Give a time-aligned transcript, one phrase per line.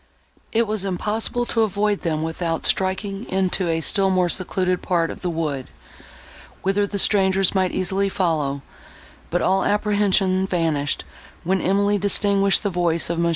[0.51, 5.21] It was impossible to avoid them without striking into a still more secluded part of
[5.21, 5.67] the wood,
[6.63, 8.63] whither the strangers might easily follow;
[9.29, 11.05] but all apprehension vanished,
[11.43, 13.29] when Emily distinguished the voice of Mons.